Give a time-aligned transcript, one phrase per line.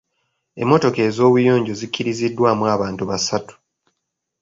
[0.61, 3.55] Emmotoka ez’obuyonjo zikkiriziddwamu abantu basatu.